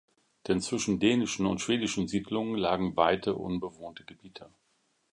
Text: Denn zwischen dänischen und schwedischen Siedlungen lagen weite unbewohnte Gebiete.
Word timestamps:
Denn 0.47 0.61
zwischen 0.61 0.99
dänischen 0.99 1.45
und 1.45 1.61
schwedischen 1.61 2.07
Siedlungen 2.07 2.57
lagen 2.57 2.97
weite 2.97 3.35
unbewohnte 3.35 4.03
Gebiete. 4.03 4.49